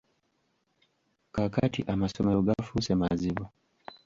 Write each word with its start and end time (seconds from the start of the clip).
Kaakati 1.33 1.79
amasomero 1.93 2.39
gafuuse 2.47 2.93
mazibu. 3.01 3.45